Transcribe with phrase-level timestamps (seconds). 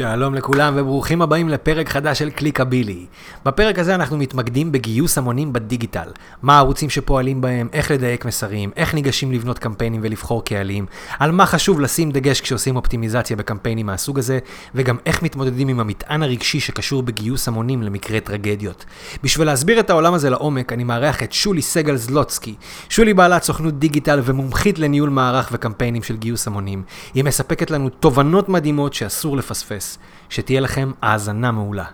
[0.00, 3.06] שלום לכולם וברוכים הבאים לפרק חדש של קליקבילי.
[3.44, 6.08] בפרק הזה אנחנו מתמקדים בגיוס המונים בדיגיטל.
[6.42, 10.86] מה הערוצים שפועלים בהם, איך לדייק מסרים, איך ניגשים לבנות קמפיינים ולבחור קהלים,
[11.18, 14.38] על מה חשוב לשים דגש כשעושים אופטימיזציה בקמפיינים מהסוג הזה,
[14.74, 18.84] וגם איך מתמודדים עם המטען הרגשי שקשור בגיוס המונים למקרה טרגדיות.
[19.22, 22.54] בשביל להסביר את העולם הזה לעומק, אני מארח את שולי סגל זלוצקי.
[22.88, 26.82] שולי בעלת סוכנות דיגיטל ומומחית לניהול מערך וקמפיינים של גיוס המונים.
[27.14, 29.89] היא מספקת לנו תובנות מדהימות שאסור לפספס.
[30.28, 31.84] שתהיה לכם האזנה מעולה.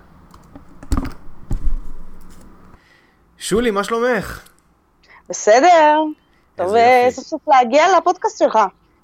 [3.39, 4.41] שולי, מה שלומך?
[5.29, 6.03] בסדר.
[6.57, 8.59] טוב אה, סוף סוף להגיע לפודקאסט שלך.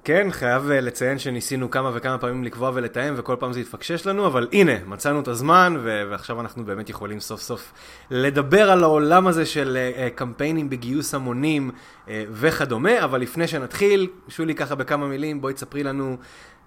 [0.05, 4.27] כן, חייב אה, לציין שניסינו כמה וכמה פעמים לקבוע ולתאם, וכל פעם זה התפקשש לנו,
[4.27, 7.73] אבל הנה, מצאנו את הזמן, ו- ועכשיו אנחנו באמת יכולים סוף סוף
[8.11, 14.55] לדבר על העולם הזה של uh, קמפיינים בגיוס המונים uh, וכדומה, אבל לפני שנתחיל, שולי
[14.55, 16.17] ככה בכמה מילים, בואי תספרי לנו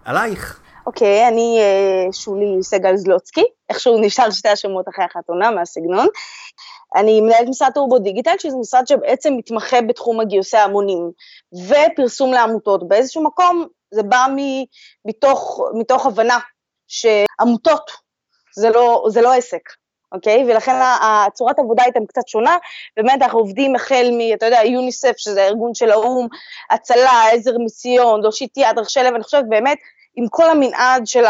[0.06, 0.62] עלייך.
[0.88, 6.08] אוקיי, אני uh, שולי סגל זלוצקי, איכשהו נשאר שתי השמות אחרי החתונה מהסגנון.
[6.96, 11.12] אני מנהלת משרד טורבו דיגיטל, שזה משרד שבעצם מתמחה בתחום הגיוסי ההמונים
[11.68, 12.88] ופרסום לעמותות.
[12.88, 14.26] באיזשהו מקום זה בא
[15.06, 16.38] מתוך, מתוך הבנה
[16.88, 17.92] שעמותות
[18.56, 19.70] זה לא, זה לא עסק,
[20.12, 20.46] אוקיי?
[20.48, 22.58] ולכן הצורת העבודה איתם קצת שונה.
[22.98, 26.28] באמת אנחנו עובדים החל מ, אתה יודע, יוניסף, שזה הארגון של האו"ם,
[26.72, 29.78] הצלה, עזר מיסיון, להושיט יד, רחשי לב, אני חושבת באמת
[30.16, 31.24] עם כל המנעד של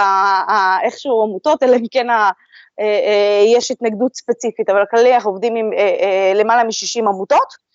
[0.84, 2.32] איכשהו עמותות, אלא אם כן ה,
[2.80, 7.66] אה, אה, יש התנגדות ספציפית, אבל כללי אנחנו עובדים עם אה, למעלה מ-60 עמותות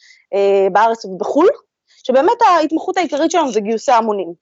[0.72, 1.48] בארץ ובחו"ל,
[2.06, 4.32] שבאמת ההתמחות העיקרית שלנו זה גיוסי המונים.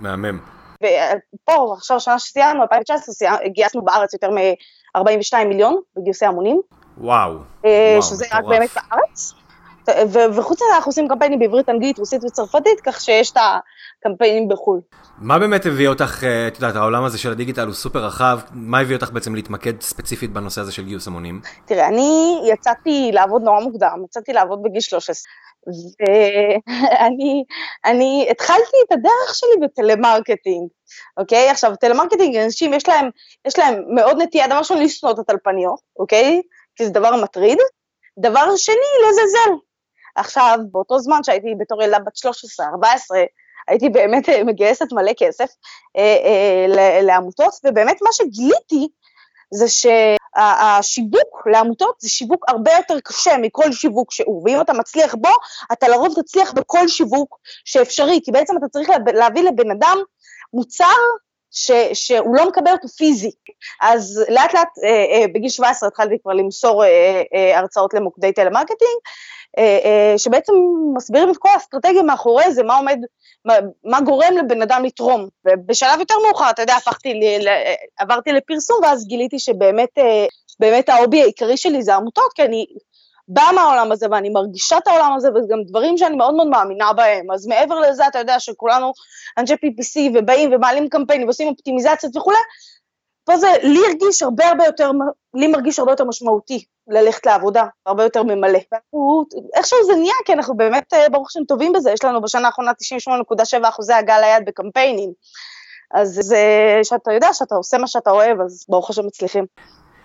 [0.00, 0.40] מהמם.
[0.76, 6.60] ופה, עכשיו שנה שסיימנו, 2019, גייסנו בארץ יותר מ-42 מיליון בגיוסי המונים.
[6.98, 7.32] וואו,
[7.64, 9.41] וואו, שזה רק באמת בארץ.
[10.36, 14.80] וחוץ מזה אנחנו עושים קמפיינים בעברית, אנגלית, רוסית וצרפתית, כך שיש את הקמפיינים בחו"ל.
[15.18, 18.80] מה באמת הביא אותך, אה, את יודעת, העולם הזה של הדיגיטל הוא סופר רחב, מה
[18.80, 21.40] הביא אותך בעצם להתמקד ספציפית בנושא הזה של גיוס המונים?
[21.66, 25.14] תראה, אני יצאתי לעבוד נורא מוקדם, יצאתי לעבוד בגיל 13,
[26.00, 27.44] ואני
[27.84, 30.68] אני התחלתי את הדרך שלי בטלמרקטינג,
[31.16, 31.50] אוקיי?
[31.50, 33.08] עכשיו, טלמרקטינג, אנשים יש להם,
[33.46, 36.40] יש להם מאוד נטייה, דבר ראשון, לשנוא את הטלפניות, אוקיי?
[36.76, 37.58] כי זה דבר מטריד.
[38.18, 39.52] דבר שני, לזלזל.
[40.14, 43.18] עכשיו, באותו זמן שהייתי בתור ילדה בת 13, 14,
[43.68, 45.50] הייתי באמת אה, מגייסת מלא כסף
[45.96, 48.88] אה, אה, לעמותות, ובאמת מה שגיליתי
[49.54, 55.28] זה שהשיווק לעמותות זה שיווק הרבה יותר קשה מכל שיווק שהוא, ואם אתה מצליח בו,
[55.72, 59.98] אתה לרוב תצליח בכל שיווק שאפשרי, כי בעצם אתה צריך להביא לבן אדם
[60.52, 60.94] מוצר
[61.52, 63.30] ש, שהוא לא מקבל אותו פיזי.
[63.80, 68.98] אז לאט לאט אה, אה, בגיל 17 התחלתי כבר למסור אה, אה, הרצאות למוקדי טלמרקטינג,
[70.16, 70.52] שבעצם
[70.96, 72.98] מסבירים את כל האסטרטגיה מאחורי זה, מה עומד,
[73.44, 73.54] מה,
[73.84, 75.28] מה גורם לבן אדם לתרום.
[75.44, 77.48] ובשלב יותר מאוחר, אתה יודע, הפכתי, ל, ל,
[77.98, 80.26] עברתי לפרסום ואז גיליתי שבאמת אה,
[80.60, 82.66] באמת ה hobby העיקרי שלי זה עמותות, כי אני
[83.28, 86.92] באה מהעולם הזה ואני מרגישה את העולם הזה וזה גם דברים שאני מאוד מאוד מאמינה
[86.92, 88.92] בהם, אז מעבר לזה אתה יודע שכולנו
[89.38, 92.38] אנשי PPC ובאים ומעלים קמפיינים ועושים אופטימיזציות וכולי,
[93.24, 94.90] פה זה לי הרגיש הרבה הרבה יותר,
[95.34, 98.58] לי מרגיש הרבה יותר משמעותי ללכת לעבודה, הרבה יותר ממלא.
[99.54, 102.70] איכשהו זה נהיה, כי אנחנו באמת, אה, ברוך השם, טובים בזה, יש לנו בשנה האחרונה
[102.70, 105.12] 98.7 אחוזי הגעה ליד בקמפיינים.
[105.94, 106.40] אז זה
[106.82, 109.46] שאתה יודע שאתה עושה מה שאתה אוהב, אז ברוך השם מצליחים.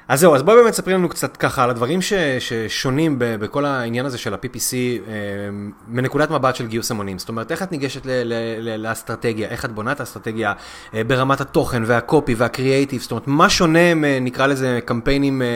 [0.10, 3.66] אז זהו, אז בואי באמת ספרי לנו קצת ככה על הדברים ש, ששונים ב, בכל
[3.66, 5.14] העניין הזה של ה-PPC אה,
[5.88, 7.20] מנקודת מבט של גיוס המונים.
[7.20, 10.54] זאת אומרת, איך את ניגשת ל, ל, ל, לאסטרטגיה, איך את בונה את האסטרטגיה
[10.94, 15.48] אה, ברמת התוכן והקופי והקריאייטיב, זאת אומרת, מה שונה, נקרא לזה קמפיינים, אה,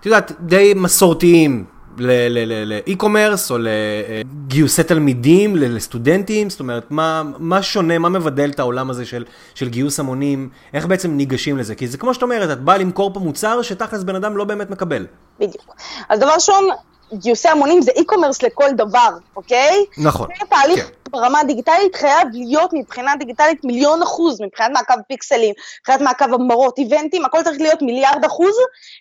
[0.00, 1.64] את יודעת, די מסורתיים,
[1.98, 9.06] לאי-קומרס או לגיוסי תלמידים, לסטודנטים, זאת אומרת, מה, מה שונה, מה מבדל את העולם הזה
[9.06, 9.24] של,
[9.54, 11.74] של גיוס המונים, איך בעצם ניגשים לזה?
[11.74, 14.70] כי זה כמו שאת אומרת, את באה למכור פה מוצר שתכלס בן אדם לא באמת
[14.70, 15.06] מקבל.
[15.38, 15.74] בדיוק.
[16.08, 16.68] אז דבר ראשון,
[17.14, 19.84] גיוסי המונים זה e-commerce לכל דבר, אוקיי?
[19.98, 20.28] נכון.
[20.38, 21.10] זה תהליך כן.
[21.10, 27.07] ברמה הדיגיטלית חייב להיות מבחינה דיגיטלית מיליון אחוז, מבחינת מעקב פיקסלים, מבחינת מעקב המרות, event
[27.07, 28.54] ים, הכל צריך להיות מיליארד אחוז,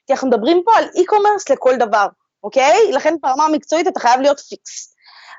[0.08, 2.08] כי אנחנו מדברים פה על e-commerce לכל דבר.
[2.44, 2.92] אוקיי?
[2.92, 4.96] לכן ברמה המקצועית אתה חייב להיות פיקס.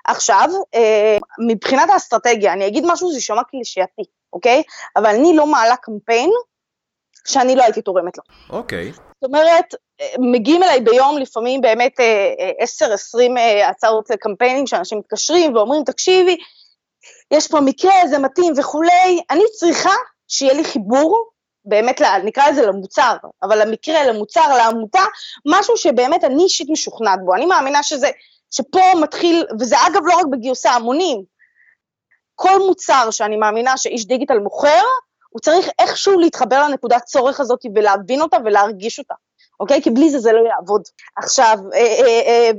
[0.07, 1.17] עכשיו, אה,
[1.49, 4.03] מבחינת האסטרטגיה, אני אגיד משהו שזה יישמע קלישייתי,
[4.33, 4.63] אוקיי?
[4.97, 6.31] אבל אני לא מעלה קמפיין
[7.27, 8.25] שאני לא הייתי תורמת לו.
[8.51, 8.93] אוקיי.
[8.93, 15.57] זאת אומרת, אה, מגיעים אליי ביום לפעמים באמת 10-20 אה, אה, הצעות לקמפיינים שאנשים מתקשרים
[15.57, 16.37] ואומרים, תקשיבי,
[17.31, 19.95] יש פה מקרה, זה מתאים וכולי, אני צריכה
[20.29, 21.31] שיהיה לי חיבור
[21.65, 25.03] באמת, נקרא לזה למוצר, אבל למקרה, למוצר, לעמותה,
[25.47, 27.35] משהו שבאמת אני אישית משוכנעת בו.
[27.35, 28.11] אני מאמינה שזה,
[28.51, 31.23] שפה מתחיל, וזה אגב לא רק בגיוסי ההמונים,
[32.35, 34.83] כל מוצר שאני מאמינה שאיש דיגיטל מוכר,
[35.31, 39.15] הוא צריך איכשהו להתחבר לנקודת צורך הזאת ולהבין אותה ולהרגיש אותה.
[39.61, 39.83] אוקיי?
[39.83, 40.83] כי בלי זה זה לא יעבוד.
[41.17, 41.59] עכשיו,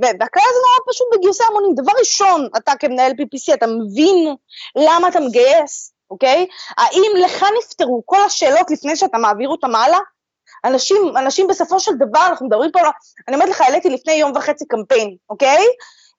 [0.02, 1.76] והכלל הזה נורא פשוט בגיוסי המונים.
[1.76, 4.36] דבר ראשון, אתה כמנהל PPC, אתה מבין
[4.76, 6.48] למה אתה מגייס, אוקיי?
[6.78, 10.00] האם לך נפתרו כל השאלות לפני שאתה מעביר אותם הלאה?
[10.66, 12.80] אנשים, אנשים בסופו של דבר, אנחנו מדברים פה,
[13.28, 15.66] אני אומרת לך, העליתי לפני יום וחצי קמפיין, אוקיי?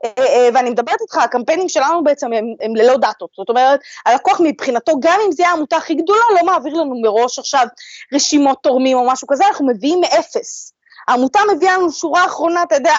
[0.04, 4.40] אה, אה, ואני מדברת איתך, הקמפיינים שלנו בעצם הם, הם ללא דאטות, זאת אומרת, הלקוח
[4.44, 7.66] מבחינתו, גם אם זה העמותה הכי גדולה, לא מעביר לנו מראש עכשיו
[8.14, 10.72] רשימות תורמים או משהו כזה, אנחנו מביאים מאפס.
[11.08, 12.94] העמותה מביאה לנו שורה אחרונה, אתה יודע,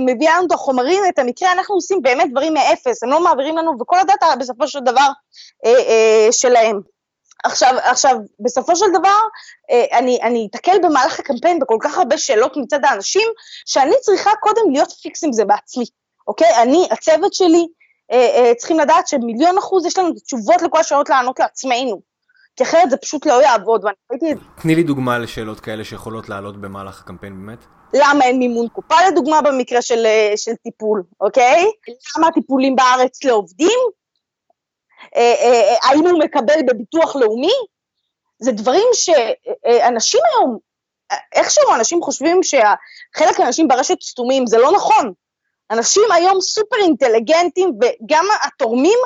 [0.00, 3.72] מביאה לנו את החומרים, את המקרה, אנחנו עושים באמת דברים מאפס, הם לא מעבירים לנו,
[3.80, 5.08] וכל הדאטה בסופו של דבר
[6.30, 6.80] שלהם.
[7.44, 9.18] עכשיו, עכשיו, בסופו של דבר,
[9.70, 13.28] אה, אני, אני אתקל במהלך הקמפיין בכל כך הרבה שאלות מצד האנשים,
[13.66, 15.84] שאני צריכה קודם להיות פיקס עם זה בעצמי,
[16.28, 16.62] אוקיי?
[16.62, 17.66] אני, הצוות שלי,
[18.12, 22.00] אה, אה, צריכים לדעת שמיליון אחוז יש לנו תשובות לכל השאלות לענות לעצמנו.
[22.56, 24.40] כי אחרת זה פשוט לא יעבוד, ואני ראיתי...
[24.62, 27.77] תני לי דוגמה לשאלות כאלה שיכולות לעלות במהלך הקמפיין באמת.
[27.94, 30.06] למה אין מימון קופה לדוגמה במקרה של,
[30.36, 31.66] של טיפול, אוקיי?
[32.16, 33.78] למה הטיפולים בארץ לא עובדים?
[35.16, 37.52] אה, אה, אה, האם הוא מקבל בביטוח לאומי?
[38.38, 40.58] זה דברים שאנשים היום,
[41.34, 45.12] איכשהו אנשים חושבים שחלק מהאנשים ברשת סתומים, זה לא נכון.
[45.70, 48.98] אנשים היום סופר אינטליגנטים וגם התורמים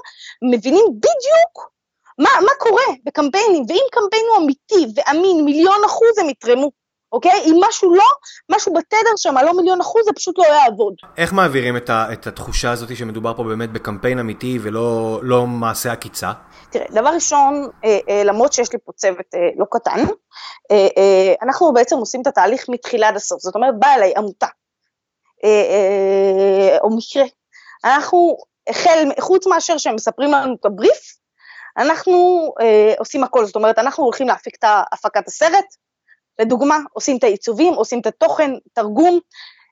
[0.43, 1.73] מבינים בדיוק
[2.19, 6.82] מה, מה קורה בקמפיינים, ואם קמפיין הוא אמיתי ואמין, מיליון אחוז הם יתרמו.
[7.13, 7.41] אוקיי?
[7.45, 8.05] אם משהו לא,
[8.49, 10.95] משהו בתדר שם, לא מיליון אחוז, זה פשוט לא יעבוד.
[11.17, 15.93] איך מעבירים את, ה, את התחושה הזאת שמדובר פה באמת בקמפיין אמיתי ולא לא מעשה
[15.93, 16.33] עקיצה?
[16.71, 20.05] תראה, דבר ראשון, אה, אה, למרות שיש לי פה צוות אה, לא קטן,
[20.71, 23.41] אה, אה, אנחנו בעצם עושים את התהליך מתחילה עד הסוף.
[23.41, 24.47] זאת אומרת, באה אליי עמותה,
[25.45, 27.25] אה, אה, או מקרה.
[27.85, 28.37] אנחנו,
[28.69, 31.17] החל, חוץ מאשר שהם מספרים לנו את הבריף,
[31.77, 35.65] אנחנו אה, עושים הכל, זאת אומרת, אנחנו הולכים להפיק את הפקת הסרט,
[36.43, 39.21] לדוגמה, עושים את העיצובים, עושים את התוכן, תרגום,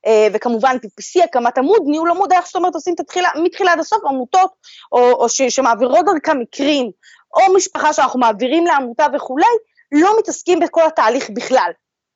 [0.06, 3.78] אה, וכמובן PPC, הקמת עמוד, ניהול עמוד, איך זאת אומרת עושים את התחילה, מתחילה עד
[3.78, 4.50] הסוף, עמותות,
[4.93, 6.90] או, או ש, שמעבירות דרכם מקרים,
[7.34, 9.46] או משפחה שאנחנו מעבירים לעמותה וכולי,
[9.93, 11.70] לא מתעסקים בכל התהליך בכלל,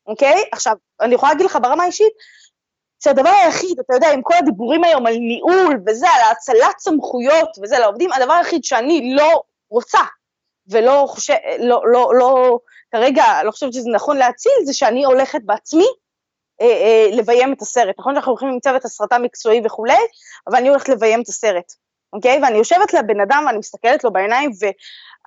[0.06, 0.44] אוקיי?
[0.52, 2.12] עכשיו, אני יכולה להגיד לך ברמה האישית,
[3.04, 7.78] שהדבר היחיד, אתה יודע, עם כל הדיבורים היום על ניהול וזה, על האצלת סמכויות וזה
[7.78, 10.00] לעובדים, הדבר היחיד שאני לא רוצה,
[10.70, 12.58] ולא חושב, לא, לא, לא,
[12.94, 15.86] כרגע לא חושבת שזה נכון להציל, זה שאני הולכת בעצמי
[16.60, 17.94] אה, אה, לביים את הסרט.
[17.98, 19.98] נכון שאנחנו הולכים עם צוות הסרטה מקצועי וכולי,
[20.46, 21.72] אבל אני הולכת לביים את הסרט,
[22.12, 22.40] אוקיי?
[22.42, 24.50] ואני יושבת לבן אדם ואני מסתכלת לו בעיניים,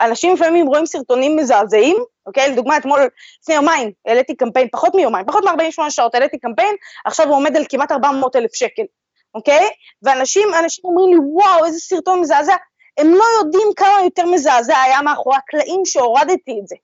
[0.02, 2.52] ואנשים לפעמים רואים סרטונים מזעזעים, אוקיי?
[2.52, 3.00] לדוגמה, אתמול,
[3.42, 6.76] לפני יומיים, העליתי קמפיין, פחות מיומיים, פחות מ-48 שעות העליתי קמפיין,
[7.06, 8.84] עכשיו הוא עומד על כמעט 400 אלף שקל,
[9.36, 9.68] אוקיי?
[10.04, 12.56] ואנשים אנשים אומרים לי, וואו, איזה סרטון מזעזע.
[12.98, 16.76] הם לא יודעים כמה יותר מזעזע היה מאחורי הקלעים שהורדתי את זה.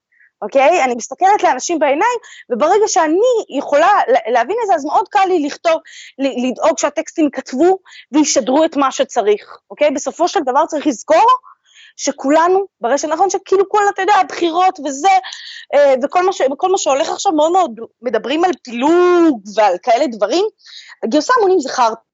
[0.42, 0.84] אוקיי?
[0.84, 2.18] אני מסתכלת לאנשים בעיניים,
[2.52, 3.90] וברגע שאני יכולה
[4.26, 5.80] להבין את זה, אז מאוד קל לי לכתוב,
[6.18, 7.78] לדאוג שהטקסטים כתבו
[8.12, 9.90] וישדרו את מה שצריך, אוקיי?
[9.90, 11.26] בסופו של דבר צריך לזכור
[11.96, 15.08] שכולנו ברשת, נכון שכאילו כל, אתה יודע, הבחירות וזה,
[15.74, 17.70] אה, וכל מה, ש, וכל מה שהולך עכשיו מאוד מאוד,
[18.02, 20.46] מדברים על פילוג ועל כאלה דברים,
[21.06, 22.13] גיוסי המונים זה חרטא.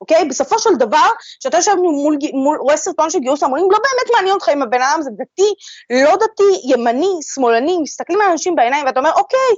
[0.00, 0.24] אוקיי?
[0.24, 1.08] בסופו של דבר,
[1.40, 4.82] כשאתה יושב מול, מול, רואה סרטון של גיוס המונים, לא באמת מעניין אותך אם הבן
[4.82, 5.54] אדם זה דתי,
[5.90, 9.54] לא דתי, ימני, שמאלני, מסתכלים על אנשים בעיניים ואתה אומר, אוקיי,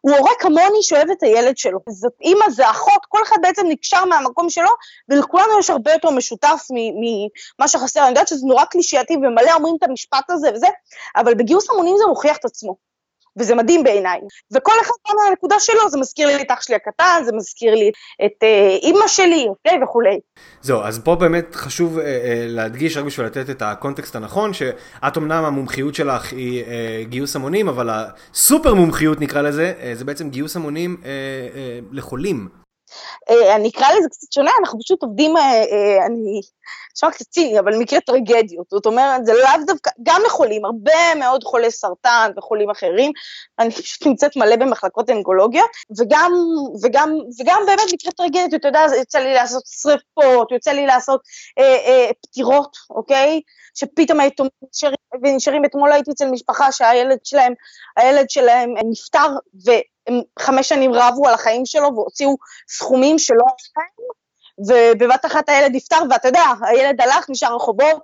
[0.00, 1.78] הוא הורה כמוני שאוהב את הילד שלו.
[1.88, 4.70] זאת אימא, זה אחות, כל אחד בעצם נקשר מהמקום שלו,
[5.08, 8.00] ולכולנו יש הרבה יותר משותף ממה שחסר.
[8.00, 10.66] אני יודעת שזה נורא קלישייתי ומלא אומרים את המשפט הזה וזה,
[11.16, 12.89] אבל בגיוס המונים זה מוכיח את עצמו.
[13.38, 14.18] וזה מדהים בעיניי.
[14.54, 17.90] וכל אחד בא מהנקודה שלו, זה מזכיר לי את אח שלי הקטן, זה מזכיר לי
[18.24, 20.18] את אה, אימא שלי, אוקיי, וכולי.
[20.62, 25.16] זהו, אז פה באמת חשוב אה, אה, להדגיש, רק בשביל לתת את הקונטקסט הנכון, שאת
[25.16, 30.30] אמנם המומחיות שלך היא אה, גיוס המונים, אבל הסופר מומחיות נקרא לזה, אה, זה בעצם
[30.30, 31.10] גיוס המונים אה,
[31.54, 32.59] אה, לחולים.
[33.30, 36.40] אה, אני אקרא לזה קצת שונה, אנחנו פשוט עובדים, אה, אה, אני
[36.96, 38.66] נשמע קצת ציני, אבל מקרה טרגדיות.
[38.70, 43.12] זאת אומרת, זה לאו דווקא, גם לחולים, הרבה מאוד חולי סרטן וחולים אחרים,
[43.58, 45.62] אני פשוט נמצאת מלא במחלקות אונקולוגיה,
[45.98, 46.32] וגם,
[46.82, 51.20] וגם, וגם באמת מקרה טרגדיות, אתה יודע, יוצא לי לעשות שריפות, יוצא לי לעשות
[51.58, 53.40] אה, אה, פטירות, אוקיי?
[53.74, 57.52] שפתאום היתומים נשארים, ונשארים, אתמול הייתי אצל משפחה שהילד שלהם,
[57.96, 59.28] הילד שלהם נפטר,
[60.10, 62.36] והם חמש שנים רבו על החיים שלו והוציאו
[62.68, 63.44] סכומים שלא
[63.76, 64.10] להם,
[64.68, 68.02] ובבת אחת הילד נפטר, ואתה יודע, הילד הלך, נשאר רחובות,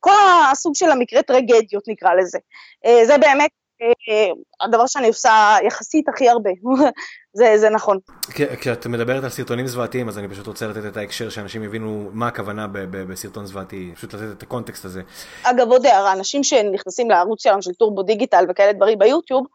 [0.00, 0.12] כל
[0.52, 2.38] הסוג של המקרה טרגדיות נקרא לזה.
[2.86, 3.50] אה, זה באמת
[3.82, 6.50] אה, הדבר שאני עושה יחסית הכי הרבה,
[7.38, 7.98] זה, זה נכון.
[8.60, 12.28] כשאת מדברת על סרטונים זוועתיים, אז אני פשוט רוצה לתת את ההקשר שאנשים יבינו מה
[12.28, 15.02] הכוונה בסרטון זוועתי, פשוט לתת את הקונטקסט הזה.
[15.42, 19.50] אגב, עוד הערה, אנשים שנכנסים לערוץ שלנו של טורבו דיגיטל וכאלה דברים ביוטיוב, אה,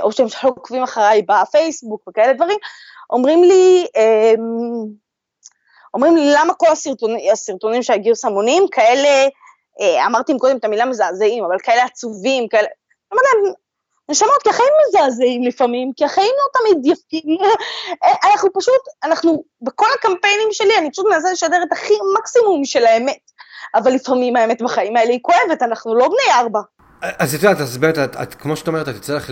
[0.00, 2.58] או שהם עוקבים אחריי בפייסבוק וכאלה דברים,
[3.10, 4.86] אומרים לי, אמ,
[5.94, 9.28] אומרים לי למה כל הסרטונים, הסרטונים של הגיוס המונים כאלה,
[9.80, 12.68] אה, אמרתי קודם את המילה מזעזעים, אבל כאלה עצובים, כאלה,
[13.12, 13.54] אומרת להם,
[14.08, 17.36] נשמות, כי החיים מזעזעים לפעמים, כי החיים לא תמיד יפים,
[18.04, 22.86] אה, אנחנו פשוט, אנחנו, בכל הקמפיינים שלי, אני פשוט מנסה לשדר את הכי מקסימום של
[22.86, 23.18] האמת,
[23.74, 26.60] אבל לפעמים האמת בחיים האלה היא כואבת, אנחנו לא בני ארבע.
[27.00, 29.30] אז את יודעת, אז באמת, את, את, כמו שאת אומרת, את יוצא לך,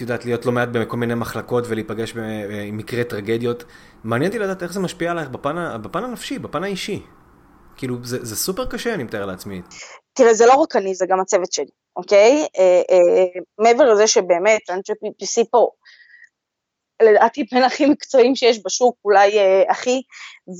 [0.00, 2.16] יודעת, להיות לא מעט בכל מיני מחלקות ולהיפגש
[2.66, 3.64] עם מקרי טרגדיות.
[4.04, 7.02] מעניין אותי לדעת איך זה משפיע עלייך בפן, בפן הנפשי, בפן האישי.
[7.76, 9.62] כאילו, זה, זה סופר קשה, אני מתאר לעצמי.
[10.12, 12.46] תראה, זה לא רק אני, זה גם הצוות שלי, אוקיי?
[12.58, 15.68] אה, אה, מעבר לזה שבאמת, אנשי PPC פה,
[17.04, 20.02] לדעתי בין הכי מקצועיים שיש בשוק, אולי אה, הכי,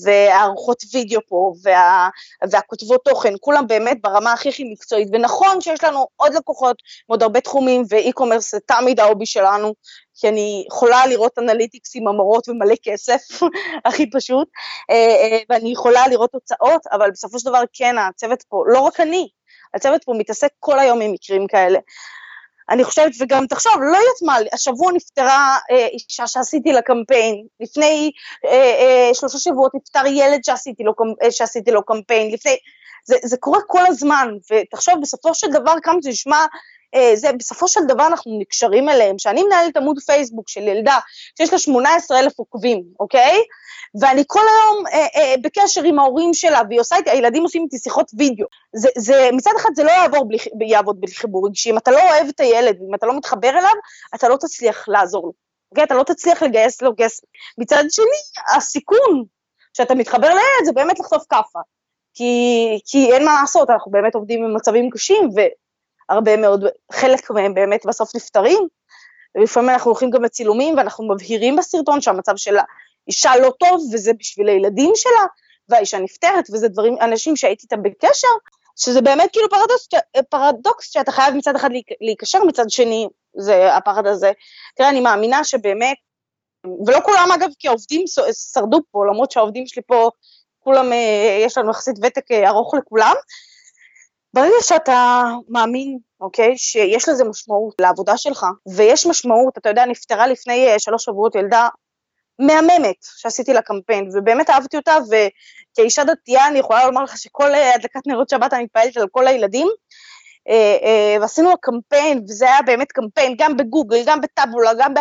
[0.05, 2.09] ועורכות וידאו פה, וה,
[2.51, 6.77] והכותבות תוכן, כולם באמת ברמה הכי הכי מקצועית, ונכון שיש לנו עוד לקוחות
[7.09, 9.75] מעוד הרבה תחומים, ו e-commerce זה תמיד ה hobby שלנו,
[10.15, 13.23] כי אני יכולה לראות analytics עם המרות ומלא כסף,
[13.87, 14.49] הכי פשוט,
[14.91, 19.01] אה, אה, ואני יכולה לראות תוצאות, אבל בסופו של דבר כן, הצוות פה, לא רק
[19.01, 19.29] אני,
[19.75, 21.79] הצוות פה מתעסק כל היום עם מקרים כאלה.
[22.71, 28.11] אני חושבת, וגם תחשוב, לא יודעת מה, השבוע נפטרה אה, אישה שעשיתי לה קמפיין, לפני
[28.45, 32.57] אה, אה, שלושה שבועות נפטר ילד שעשיתי לו, אה, שעשיתי לו קמפיין, לפני,
[33.05, 36.47] זה, זה קורה כל הזמן, ותחשוב, בסופו של דבר, כמה זה נשמע
[37.15, 39.17] זה בסופו של דבר אנחנו נקשרים אליהם.
[39.17, 40.99] כשאני מנהלת עמוד פייסבוק של ילדה
[41.39, 43.39] שיש לה 18 אלף עוקבים, אוקיי?
[44.01, 47.79] ואני כל היום אה, אה, בקשר עם ההורים שלה, והיא עושה איתי, הילדים עושים איתי
[47.79, 48.47] שיחות וידאו.
[48.73, 52.11] זה, זה, מצד אחד זה לא יעבור בלי, יעבוד בלי חיבור רגשי, אם אתה לא
[52.11, 53.75] אוהב את הילד, אם אתה לא מתחבר אליו,
[54.15, 55.33] אתה לא תצליח לעזור לו.
[55.71, 55.85] אוקיי?
[55.85, 57.23] אתה לא תצליח לגייס לו כסף.
[57.59, 59.25] מצד שני, הסיכון
[59.77, 61.61] שאתה מתחבר לילד זה באמת לחטוף כאפה.
[62.15, 62.33] כי,
[62.87, 65.41] כי אין מה לעשות, אנחנו באמת עובדים במצבים קשים, ו,
[66.09, 68.69] הרבה מאוד, חלק מהם באמת בסוף נפטרים,
[69.35, 72.57] ולפעמים אנחנו הולכים גם לצילומים ואנחנו מבהירים בסרטון שהמצב של
[73.07, 75.27] האישה לא טוב וזה בשביל הילדים שלה,
[75.69, 78.29] והאישה נפטרת, וזה דברים, אנשים שהייתי איתם בקשר,
[78.77, 79.89] שזה באמת כאילו פרדוקס,
[80.31, 81.71] פרדוקס שאתה חייב מצד אחד
[82.01, 84.33] להיקשר, מצד שני זה הפחד הזה.
[84.77, 85.97] תראה, אני מאמינה שבאמת,
[86.87, 88.05] ולא כולם אגב, כי העובדים
[88.53, 90.11] שרדו פה, למרות שהעובדים שלי פה,
[90.61, 93.15] כולם, אה, יש לנו יחסית ותק אה, ארוך לכולם,
[94.35, 100.75] ברגע שאתה מאמין, אוקיי, שיש לזה משמעות לעבודה שלך, ויש משמעות, אתה יודע, נפטרה לפני
[100.75, 101.69] uh, שלוש שבועות ילדה
[102.39, 107.75] מהממת שעשיתי לה קמפיין, ובאמת אהבתי אותה, וכאישה דתייה אני יכולה לומר לך שכל uh,
[107.75, 109.69] הדלקת נרות שבת אני מתפעלת על כל הילדים,
[110.49, 114.95] uh, ועשינו לה קמפיין, וזה היה באמת קמפיין, גם בגוגל, גם בטאבולה, גם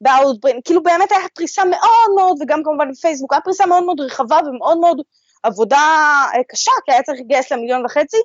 [0.00, 4.38] באוטברין, כאילו באמת הייתה פריסה מאוד מאוד, וגם כמובן בפייסבוק, הייתה פריסה מאוד מאוד רחבה
[4.46, 5.00] ומאוד מאוד
[5.42, 5.80] עבודה
[6.48, 8.16] קשה, כי היה צריך לגייס לה מיליון וחצי,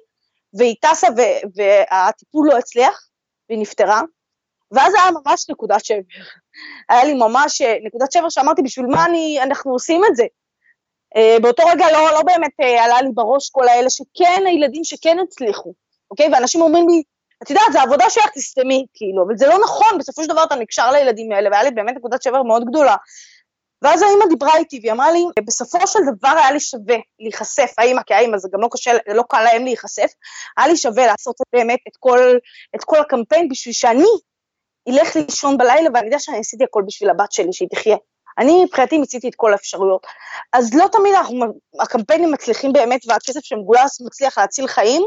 [0.57, 1.07] והיא טסה
[1.55, 3.07] והטיפול לא הצליח,
[3.49, 4.01] והיא נפטרה,
[4.71, 5.97] ואז היה ממש נקודת שבר.
[6.89, 10.23] היה לי ממש אה, נקודת שבר שאמרתי, בשביל מה אני, אנחנו עושים את זה?
[11.17, 15.17] Uh, באותו רגע לא, לא באמת uh, עלה לי בראש כל האלה שכן, הילדים שכן
[15.23, 15.73] הצליחו,
[16.11, 16.29] אוקיי?
[16.31, 17.03] ואנשים אומרים לי,
[17.43, 20.55] את יודעת, זו עבודה שלך, תסתמי, כאילו, אבל זה לא נכון, בסופו של דבר אתה
[20.55, 22.95] נקשר לילדים האלה, והיה לי באמת נקודת שבר מאוד גדולה.
[23.81, 28.01] ואז האמא דיברה איתי והיא אמרה לי, בסופו של דבר היה לי שווה להיחשף, האמא
[28.05, 30.11] כאמא, זה גם לא קשה, לא קל להם להיחשף,
[30.57, 32.19] היה לי שווה לעשות באמת את כל,
[32.75, 34.07] את כל הקמפיין בשביל שאני
[34.89, 37.97] אלך לישון בלילה ואני יודע שאני עשיתי הכל בשביל הבת שלי, שהיא תחיה.
[38.37, 40.05] אני מבחינתי מיציתי את כל האפשרויות.
[40.53, 41.45] אז לא תמיד אנחנו,
[41.79, 45.03] הקמפיינים מצליחים באמת והכסף שמגויס מצליח להציל חיים,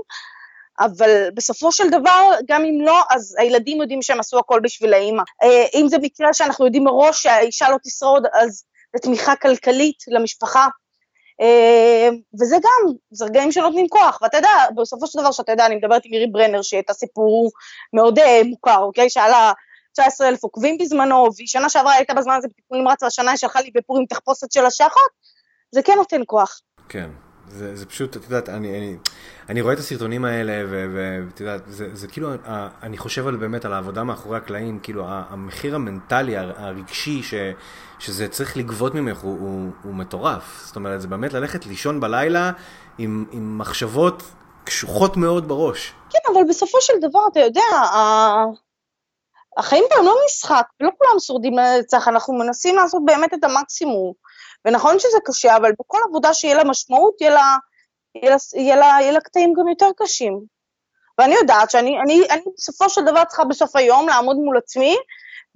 [0.81, 5.23] אבל בסופו של דבר, גם אם לא, אז הילדים יודעים שהם עשו הכל בשביל האימא.
[5.43, 10.69] אה, אם זה מקרה שאנחנו יודעים מראש שהאישה לא תשרוד, אז זה תמיכה כלכלית למשפחה.
[11.41, 12.09] אה,
[12.41, 16.03] וזה גם, זה רגעים שנותנים כוח, ואתה יודע, בסופו של דבר, שאתה יודע, אני מדברת
[16.05, 17.51] עם מירי ברנר, שהיא הייתה סיפור
[17.93, 19.11] מאוד אה, מוכר, אוקיי?
[19.11, 19.53] שהיה לה
[19.93, 23.61] 19 אלף עוקבים בזמנו, והיא שנה שעברה הייתה בזמן הזה בטיפול נמרץ, והשנה היא שלחה
[23.61, 25.11] לי בפורים תחפושת של השחת,
[25.71, 26.61] זה כן נותן כוח.
[26.89, 27.11] כן.
[27.51, 28.97] זה, זה פשוט, את יודעת, אני, אני,
[29.49, 32.31] אני רואה את הסרטונים האלה, ואת יודעת, זה, זה כאילו,
[32.83, 37.35] אני חושב על באמת על העבודה מאחורי הקלעים, כאילו המחיר המנטלי, הרגשי, ש,
[37.99, 40.63] שזה צריך לגבות ממך, הוא, הוא, הוא מטורף.
[40.65, 42.53] זאת אומרת, זה באמת ללכת לישון בלילה
[42.99, 44.23] עם, עם מחשבות
[44.65, 45.93] קשוחות מאוד בראש.
[46.11, 47.63] כן, אבל בסופו של דבר, אתה יודע,
[49.57, 54.13] החיים פה הם לא משחק, לא כולם שורדים לנצח, אנחנו מנסים לעשות באמת את המקסימום.
[54.65, 57.57] ונכון שזה קשה, אבל בכל עבודה שיהיה לה משמעות, יהיה לה,
[58.15, 60.41] יהיה לה, יהיה לה, יהיה לה קטעים גם יותר קשים.
[61.19, 64.97] ואני יודעת שאני אני, אני בסופו של דבר צריכה בסוף היום לעמוד מול עצמי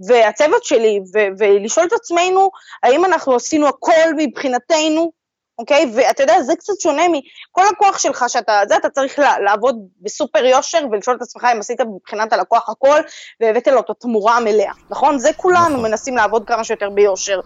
[0.08, 2.50] והצוות שלי ו- ולשאול את עצמנו
[2.82, 5.12] האם אנחנו עשינו הכל מבחינתנו
[5.58, 5.92] אוקיי?
[5.94, 10.78] ואתה יודע, זה קצת שונה מכל הכוח שלך שאתה, זה אתה צריך לעבוד בסופר יושר
[10.90, 13.00] ולשאול את עצמך אם עשית מבחינת הלקוח הכל
[13.40, 15.18] והבאת לו את התמורה המלאה, נכון?
[15.18, 15.82] זה כולנו נכון.
[15.82, 17.40] מנסים לעבוד כמה שיותר ביושר.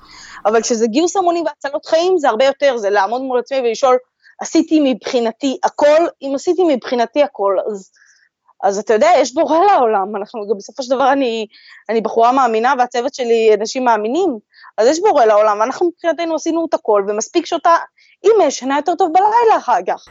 [0.47, 3.97] אבל כשזה גיוס המונים והצלות חיים זה הרבה יותר, זה לעמוד מול עצמי ולשאול,
[4.41, 7.91] עשיתי מבחינתי הכל, אם עשיתי מבחינתי הכל, אז...
[8.63, 11.47] אז אתה יודע, יש בורא לעולם, אנחנו גם בסופו של דבר, אני,
[11.89, 14.39] אני בחורה מאמינה והצוות שלי אנשים מאמינים,
[14.79, 17.75] אז יש בורא לעולם, ואנחנו מבחינתנו עשינו את הכל, ומספיק שאותה
[18.25, 20.05] אימא ישנה יותר טוב בלילה אחר כך.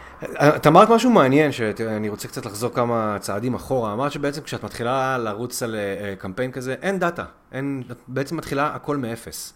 [0.56, 5.18] את אמרת משהו מעניין, שאני רוצה קצת לחזור כמה צעדים אחורה, אמרת שבעצם כשאת מתחילה
[5.18, 9.54] לרוץ על אה, קמפיין כזה, אין דאטה, אין, בעצם מתחילה הכל מאפס.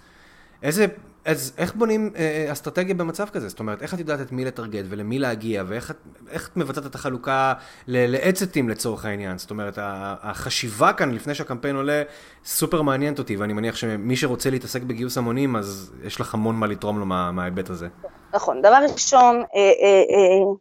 [0.64, 0.86] איזה,
[1.26, 3.50] אז איך בונים אה, אה, אסטרטגיה במצב כזה?
[3.50, 5.98] זאת אומרת, איך את יודעת את מי לטרגט ולמי להגיע, ואיך את,
[6.36, 7.54] את מבצעת את החלוקה
[7.88, 9.38] לאצטים לצורך העניין?
[9.38, 12.04] זאת אומרת, החשיבה כאן לפני שהקמפיין עולה
[12.46, 16.68] סופר מעניינת אותי, ואני מניח שמי שרוצה להתעסק בגיוס המונים, אז יש לך המון מה
[16.68, 17.88] לתרום לו מה, מההיבט הזה.
[18.34, 20.54] נכון, דבר ראשון, אה, אה, אה,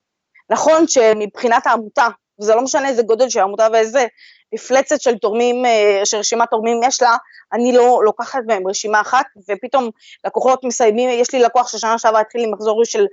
[0.51, 2.09] נכון שמבחינת העמותה,
[2.41, 4.07] וזה לא משנה איזה גודל של עמותה ואיזה
[4.55, 7.17] מפלצת של תורמים, אה, שרשימת תורמים יש לה,
[7.53, 9.91] אני לא לוקחת מהם רשימה אחת, ופתאום
[10.27, 13.07] לקוחות מסיימים, יש לי לקוח ששנה שעברה התחיל עם מחזור של,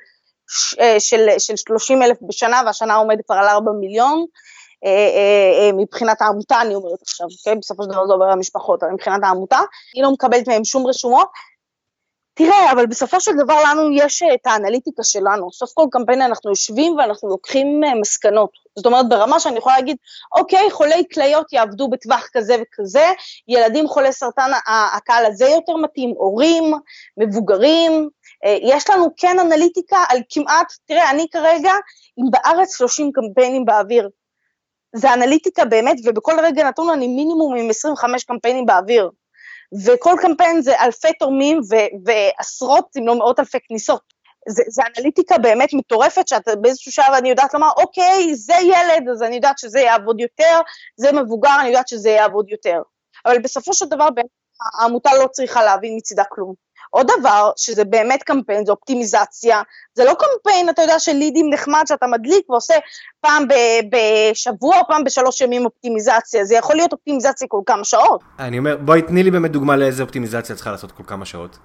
[0.80, 4.26] אה, של, של 30 אלף בשנה, והשנה עומד כבר על 4 מיליון.
[4.86, 7.60] אה, מבחינת העמותה, אני אומרת עכשיו, כן?
[7.60, 9.60] בסופו של דבר זה עובר למשפחות, אבל מבחינת העמותה,
[9.96, 11.28] אני לא מקבלת מהם שום רשומות,
[12.34, 15.52] תראה, אבל בסופו של דבר לנו יש את האנליטיקה שלנו.
[15.52, 18.50] סוף כל קמפיין אנחנו יושבים ואנחנו לוקחים מסקנות.
[18.78, 19.98] זאת אומרת, ברמה שאני יכולה להגיד,
[20.36, 23.06] אוקיי, חולי כליות יעבדו בטווח כזה וכזה,
[23.48, 26.74] ילדים חולי סרטן, הקהל הזה יותר מתאים, הורים,
[27.18, 28.10] מבוגרים.
[28.46, 31.72] אה, יש לנו כן אנליטיקה על כמעט, תראה, אני כרגע
[32.18, 34.10] עם בארץ 30 קמפיינים באוויר.
[34.96, 39.10] זה אנליטיקה באמת, ובכל רגע נתון אני מינימום עם 25 קמפיינים באוויר.
[39.86, 44.17] וכל קמפיין זה אלפי תורמים ו- ועשרות אם לא מאות אלפי כניסות.
[44.48, 49.24] זה, זה אנליטיקה באמת מטורפת, שאתה באיזשהו שלב אני יודעת לומר, אוקיי, זה ילד, אז
[49.24, 50.62] אני יודעת שזה יעבוד יותר,
[50.98, 52.82] זה מבוגר, אני יודעת שזה יעבוד יותר.
[53.26, 54.08] אבל בסופו של דבר,
[54.80, 56.54] העמותה לא צריכה להבין מצידה כלום.
[56.90, 59.62] עוד דבר, שזה באמת קמפיין, זה אופטימיזציה,
[59.94, 62.74] זה לא קמפיין, אתה יודע, של לידים נחמד שאתה מדליק ועושה
[63.22, 63.46] פעם
[63.92, 68.22] בשבוע פעם בשלוש ימים אופטימיזציה, זה יכול להיות אופטימיזציה כל כמה שעות.
[68.40, 71.58] אני אומר, בואי תני לי באמת דוגמה לאיזה אופטימיזציה צריכה לעשות כל כמה שעות.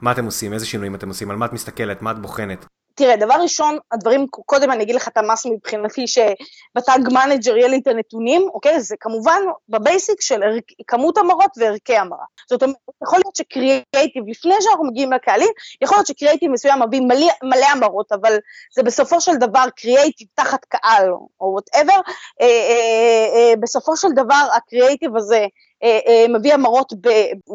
[0.00, 2.66] מה אתם עושים, איזה שינויים אתם עושים, על מה את מסתכלת, מה את בוחנת.
[2.98, 7.56] תראה, דבר ראשון, הדברים, קודם אני אגיד לך את ה must מבחינתי, שב Tag Manager
[7.56, 8.80] יהיה לי את הנתונים, אוקיי?
[8.80, 12.24] זה כמובן ב basic של ערכ, כמות המרות וערכי המרה.
[12.50, 15.48] זאת אומרת, יכול להיות שקריאייטיב, לפני שאנחנו מגיעים לקהלים,
[15.82, 18.36] יכול להיות שקריאייטיב מסוים מביא מלא, מלא המרות, אבל
[18.74, 22.00] זה בסופו של דבר קריאייטיב תחת קהל, או whatever,
[22.40, 25.46] אה, אה, אה, בסופו של דבר הקריאייטיב הזה
[25.82, 26.92] אה, אה, מביא המרות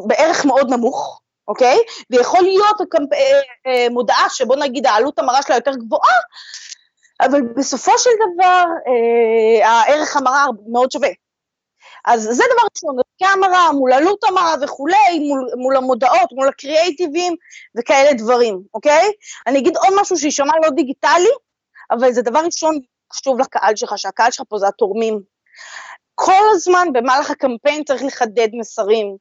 [0.06, 1.78] בערך מאוד נמוך, אוקיי?
[2.10, 3.18] ויכול להיות אה,
[3.66, 6.18] אה, מודעה שבוא נגיד העלות המרה שלה יותר גבוהה,
[7.20, 11.08] אבל בסופו של דבר אה, הערך המרה מאוד שווה.
[12.04, 17.36] אז זה דבר ראשון, קמרה מול עלות המרה וכולי, מול, מול המודעות, מול הקריאייטיבים
[17.78, 19.12] וכאלה דברים, אוקיי?
[19.46, 21.30] אני אגיד עוד משהו שיישמע לא דיגיטלי,
[21.90, 22.78] אבל זה דבר ראשון
[23.12, 25.20] חשוב לקהל שלך, שהקהל שלך פה זה התורמים.
[26.24, 29.16] כל הזמן במהלך הקמפיין צריך לחדד מסרים.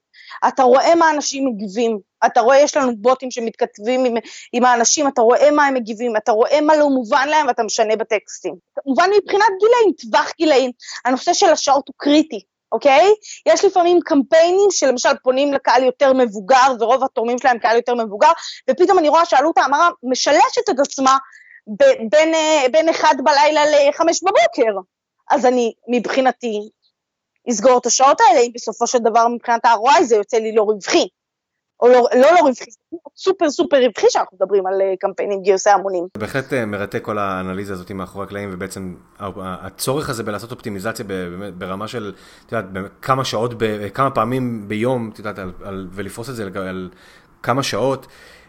[0.48, 4.13] אתה רואה מה אנשים מגיבים, אתה רואה, יש לנו בוטים שמתכתבים עם,
[4.54, 7.96] עם האנשים, אתה רואה מה הם מגיבים, אתה רואה מה לא מובן להם ואתה משנה
[7.96, 8.56] בטקסטים.
[8.76, 10.72] כמובן מבחינת גילאים, טווח גילאים,
[11.06, 12.39] הנושא של השעות הוא קריטי.
[12.72, 13.13] אוקיי?
[13.46, 18.32] יש לפעמים קמפיינים שלמשל פונים לקהל יותר מבוגר, ורוב התורמים שלהם קהל יותר מבוגר,
[18.70, 21.18] ופתאום אני רואה שעלות ההמרה משלשת את עצמה
[21.80, 24.80] ב- בין, אה, בין אחד בלילה לחמש בבוקר.
[25.30, 26.70] אז אני, מבחינתי,
[27.49, 31.08] אסגור את השעות האלה, אם בסופו של דבר מבחינת ה-ROI זה יוצא לי לא רווחי.
[31.82, 35.69] או לא, לא לא רווחי, זה סופר סופר רווחי שאנחנו מדברים על אה, קמפיינים גיוסי
[35.69, 36.08] המונים.
[36.17, 41.06] בהחלט אה, מרתק כל האנליזה הזאת מאחורי הקלעים, ובעצם הצורך הזה בלעשות אופטימיזציה
[41.58, 42.13] ברמה של,
[42.45, 43.51] את יודעת, כמה שעות,
[43.93, 45.36] כמה פעמים ביום, את יודעת,
[45.91, 46.89] ולפרוס את זה על
[47.43, 48.08] כמה שעות.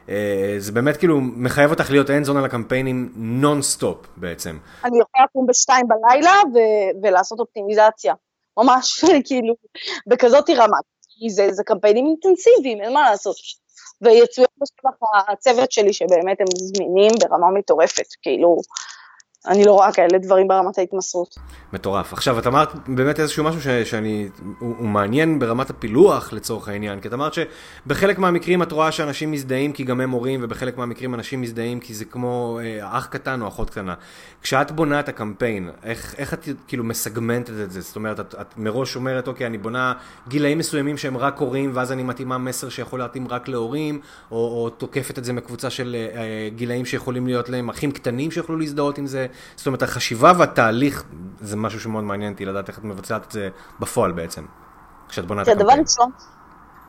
[0.08, 4.58] אה, זה באמת כאילו מחייב אותך להיות in zone על הקמפיינים נון סטופ בעצם.
[4.84, 6.32] אני יכולה לקום בשתיים בלילה
[7.02, 8.14] ולעשות אופטימיזציה.
[8.56, 9.54] ממש כאילו
[10.06, 13.36] בכזאת רמה, כי זה, זה קמפיינים אינטנסיביים, אין מה לעשות.
[14.00, 18.56] ויצוין בשבח הצוות שלי שבאמת הם זמינים ברמה מטורפת, כאילו,
[19.48, 21.38] אני לא רואה כאלה דברים ברמת ההתמסרות.
[21.72, 22.12] מטורף.
[22.12, 24.28] עכשיו, את אמרת באמת איזשהו משהו ש, שאני,
[24.58, 29.30] הוא, הוא מעניין ברמת הפילוח לצורך העניין, כי את אמרת שבחלק מהמקרים את רואה שאנשים
[29.30, 33.42] מזדהים כי גם הם הורים, ובחלק מהמקרים אנשים מזדהים כי זה כמו אה, אח קטן
[33.42, 33.94] או אחות קטנה.
[34.42, 37.80] כשאת בונה את הקמפיין, איך, איך את כאילו מסגמנטת את זה?
[37.80, 39.92] זאת אומרת, את, את מראש אומרת, אוקיי, אני בונה
[40.28, 44.70] גילאים מסוימים שהם רק הורים, ואז אני מתאימה מסר שיכול להתאים רק להורים, או, או
[44.70, 48.98] תוקפת את זה מקבוצה של אה, אה גילאים שיכולים להיות להם אחים קטנים שיוכלו להזדהות
[48.98, 49.26] עם זה.
[49.56, 51.04] זאת אומרת, החשיבה והתהליך
[51.40, 53.48] זה משהו שמאוד מעניין אותי לדעת איך את מבצעת את זה
[53.80, 54.46] בפועל בעצם,
[55.08, 55.68] כשאת בונה את הקמפיין.
[55.68, 56.10] דבר ראשון,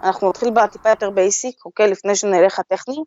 [0.04, 1.92] אנחנו נתחיל בטיפה יותר basic, אוקיי?
[1.92, 3.04] לפני שנלך הטכני.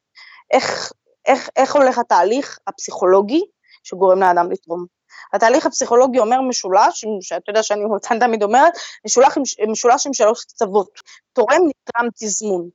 [0.50, 0.92] איך,
[1.26, 3.40] איך, איך הולך התהליך הפסיכולוגי
[3.82, 4.86] שגורם לאדם לתרום?
[5.32, 7.84] התהליך הפסיכולוגי אומר משולש, שאתה יודע שאני
[8.20, 8.72] תמיד אומרת,
[9.06, 10.88] משולש, משולש עם שלוש קצוות,
[11.32, 12.68] תורם, נתרם, תזמון.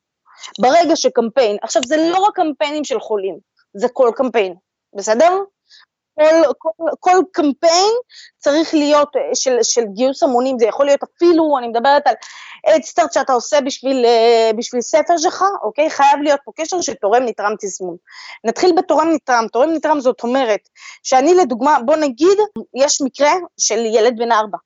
[0.60, 3.38] ברגע שקמפיין, עכשיו זה לא רק קמפיינים של חולים,
[3.73, 4.56] זה כל קמפיין,
[4.95, 5.38] בסדר?
[6.15, 7.93] כל, כל, כל קמפיין
[8.38, 12.13] צריך להיות אה, של, של גיוס המונים, זה יכול להיות אפילו, אני מדברת על
[12.76, 15.89] אדסטארט שאתה עושה בשביל, אה, בשביל ספר שלך, אוקיי?
[15.89, 17.95] חייב להיות פה קשר של תורם נתרם תזמון.
[18.43, 20.69] נתחיל בתורם נתרם, תורם נתרם זאת אומרת
[21.04, 22.38] שאני לדוגמה, בוא נגיד,
[22.76, 24.58] יש מקרה של ילד בן ארבע,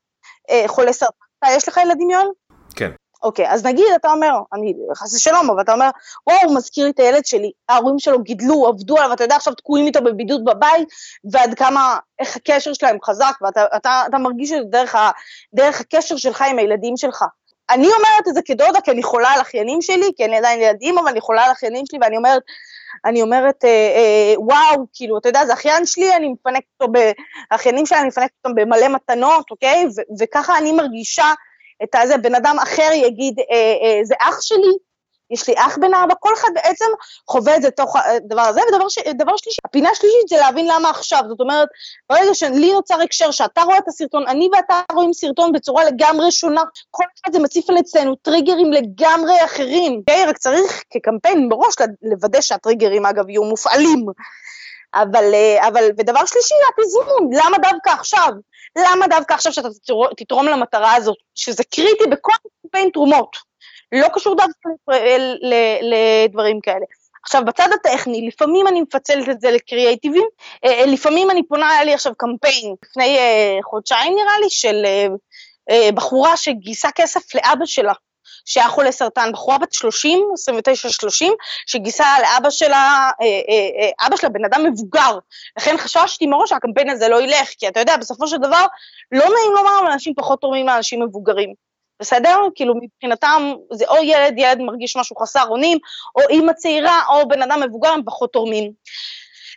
[0.50, 1.14] אה, חולה סרטן,
[1.50, 2.28] יש לך ילדים יואל?
[2.76, 2.92] כן.
[3.24, 5.90] אוקיי, אז נגיד אתה אומר, אני חס ושלום, אבל אתה אומר,
[6.28, 9.54] וואו, הוא מזכיר לי את הילד שלי, ההורים שלו גידלו, עבדו עליו, ואתה יודע, עכשיו
[9.54, 10.88] תקועים איתו בבידוד בבית,
[11.32, 15.12] ועד כמה, איך הקשר שלהם חזק, ואתה אתה, אתה מרגיש את זה דרך, ה,
[15.54, 17.24] דרך הקשר שלך עם הילדים שלך.
[17.70, 20.98] אני אומרת את זה כדודה, כי אני חולה על אחיינים שלי, כי אני עדיין ילדים,
[20.98, 22.42] אבל אני חולה על אחיינים שלי, ואני אומרת,
[23.06, 26.94] אני אומרת, אה, אה, וואו, כאילו, אתה יודע, זה אחיין שלי, אני מפנקת אותו,
[27.52, 29.86] האחיינים שלי, אני מפנקת אותם במלא מתנות, אוקיי?
[29.86, 31.34] ו- וככה אני מרגישה
[31.84, 34.78] את הזה, בן אדם אחר יגיד, אה, אה, זה אח שלי,
[35.30, 36.86] יש לי אח בן ארבע, כל אחד בעצם
[37.30, 39.00] חווה את זה תוך הדבר הזה, ודבר ש...
[39.38, 41.68] שלישי, הפינה השלישית זה להבין למה עכשיו, זאת אומרת,
[42.10, 46.64] ברגע שלי נוצר הקשר, שאתה רואה את הסרטון, אני ואתה רואים סרטון בצורה לגמרי שונה,
[46.92, 50.30] כל אחד זה מציף על אצלנו טריגרים לגמרי אחרים, okay?
[50.30, 54.06] רק צריך כקמפיין מראש לוודא שהטריגרים אגב יהיו מופעלים.
[54.96, 58.30] אבל, אה, אבל, ודבר שלישי, הפזמון, למה דווקא עכשיו?
[58.78, 59.68] למה דווקא עכשיו שאתה
[60.18, 63.38] תתרום למטרה הזאת, שזה קריטי בכל קמפיין תרומות,
[63.92, 64.70] לא קשור דווקא
[65.82, 66.86] לדברים כאלה.
[67.24, 70.28] עכשיו, בצד הטכני, לפעמים אני מפצלת את זה לקריאייטיבים,
[70.66, 73.18] אה, אה, לפעמים אני פונה, היה לי עכשיו קמפיין לפני
[73.64, 74.86] חודשיים נראה לי, של
[75.94, 77.94] בחורה שגייסה כסף לאבא שלה,
[78.46, 80.28] שהיה חולה סרטן, בחורה בת 30,
[81.26, 81.26] 29-30,
[81.68, 85.18] שגייסה לאבא שלה, אה, אה, אה, אבא שלה בן אדם מבוגר.
[85.58, 88.66] לכן חששתי מראש שהקמפיין הזה לא ילך, כי אתה יודע, בסופו של דבר,
[89.12, 91.54] לא נעים לומר, אבל אנשים פחות תורמים לאנשים מבוגרים.
[92.00, 92.40] בסדר?
[92.56, 95.78] כאילו מבחינתם זה או ילד, ילד מרגיש משהו חסר אונים,
[96.16, 98.72] או אימא צעירה, או בן אדם מבוגר, הם פחות תורמים.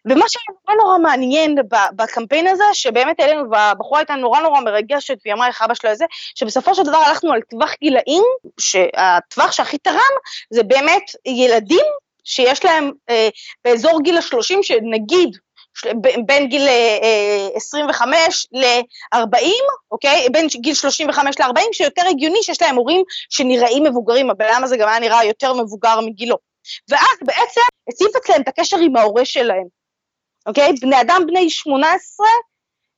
[0.04, 1.54] ומה שהיה נורא נורא מעניין
[1.96, 6.04] בקמפיין הזה, שבאמת אלינו, והבחורה הייתה נורא נורא מרגשת, והיא אמרה איך אבא שלה זה,
[6.34, 8.24] שבסופו של דבר הלכנו על טווח גילאים,
[8.60, 10.14] שהטווח שהכי תרם
[10.50, 11.84] זה באמת ילדים
[12.24, 13.28] שיש להם אה,
[13.64, 15.36] באזור גיל השלושים, שנגיד
[16.26, 19.46] בין גיל אה, 25 ל-40,
[19.90, 20.26] אוקיי?
[20.32, 24.88] בין גיל 35 ל-40, שיותר הגיוני שיש להם הורים שנראים מבוגרים, הבן אדם הזה גם
[24.88, 26.36] היה נראה יותר מבוגר מגילו.
[26.88, 29.80] ואז בעצם הציף אצלם את הקשר עם ההורה שלהם.
[30.46, 30.72] אוקיי?
[30.81, 32.26] בני אדם בני 18,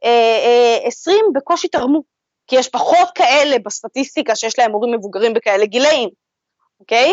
[0.05, 2.03] אה, 20 אה, בקושי תרמו,
[2.47, 6.09] כי יש פחות כאלה בסטטיסטיקה שיש להם הורים מבוגרים בכאלה גילאים,
[6.81, 7.13] אוקיי?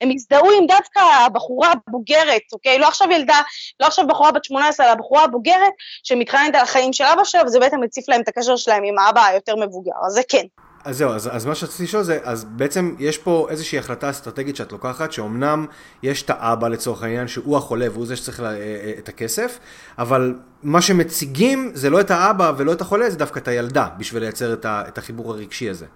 [0.00, 2.78] הם הזדהו עם דווקא הבחורה הבוגרת, אוקיי?
[2.78, 3.40] לא עכשיו ילדה,
[3.80, 7.60] לא עכשיו בחורה בת 18, אלא הבחורה הבוגרת שמתחננת על החיים של אבא שלה, וזה
[7.60, 10.46] בעצם מציף להם את הקשר שלהם עם האבא היותר מבוגר, אז זה כן.
[10.84, 14.56] אז זהו, אז, אז מה שרציתי לשאול זה, אז בעצם יש פה איזושהי החלטה אסטרטגית
[14.56, 15.66] שאת לוקחת, שאומנם
[16.02, 19.58] יש את האבא לצורך העניין, שהוא החולה והוא זה שצריך לה, אה, אה, את הכסף,
[19.98, 24.22] אבל מה שמציגים זה לא את האבא ולא את החולה, זה דווקא את הילדה, בשביל
[24.22, 25.86] לייצר את, ה, את החיבור הרגשי הזה.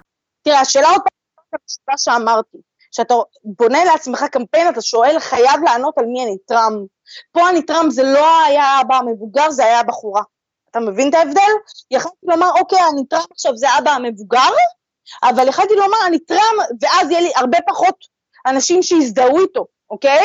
[0.42, 2.58] תראה, השאלה עוד פעם, שאמרתי,
[2.92, 6.84] כשאתה בונה לעצמך קמפיין, אתה שואל, חייב לענות על מי הנתרם.
[7.32, 10.22] פה הנתרם זה לא היה האבא המבוגר, זה היה הבחורה.
[10.70, 11.52] אתה מבין את ההבדל?
[11.90, 14.50] יכולתי לומר, אוקיי, הנתרם עכשיו זה אבא המבוגר,
[15.22, 17.94] אבל יכלתי לומר, אני טראם, ואז יהיה לי הרבה פחות
[18.46, 20.24] אנשים שיזדהו איתו, אוקיי?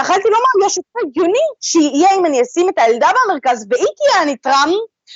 [0.00, 4.70] יכלתי לומר, יש יותר הגיוני שיהיה אם אני אשים את הילדה במרכז והיא תהיה הנתרם,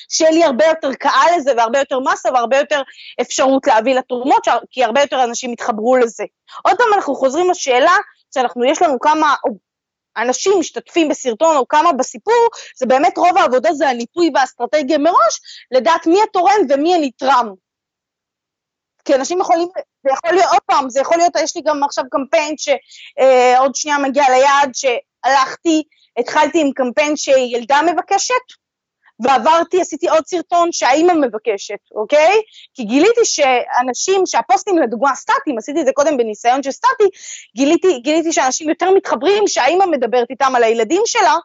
[0.09, 2.83] שיהיה לי הרבה יותר קהל לזה והרבה יותר מסה והרבה יותר
[3.21, 6.25] אפשרות להביא לתרומות, כי הרבה יותר אנשים יתחברו לזה.
[6.65, 7.97] עוד פעם אנחנו חוזרים לשאלה
[8.35, 9.35] שאנחנו, יש לנו כמה
[10.17, 16.07] אנשים משתתפים בסרטון או כמה בסיפור, זה באמת רוב העבודה זה הניפוי והאסטרטגיה מראש, לדעת
[16.07, 17.66] מי התורם ומי הנתרם.
[19.07, 19.69] כי אנשים יכולים,
[20.05, 23.75] זה יכול להיות, עוד פעם, זה יכול להיות, יש לי גם עכשיו קמפיין שעוד אה,
[23.75, 25.83] שנייה מגיע ליעד, שהלכתי,
[26.19, 28.35] התחלתי עם קמפיין שילדה מבקשת,
[29.21, 32.41] ועברתי, עשיתי עוד סרטון שהאימא מבקשת, אוקיי?
[32.75, 37.05] כי גיליתי שאנשים, שהפוסטים לדוגמה סטטיים, עשיתי את זה קודם בניסיון של סטטי,
[37.57, 41.37] גיליתי, גיליתי שאנשים יותר מתחברים שהאימא מדברת איתם על הילדים שלה,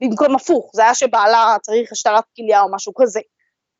[0.00, 3.20] במקום הפוך, זה היה שבעלה צריך השתלת כליה או משהו כזה.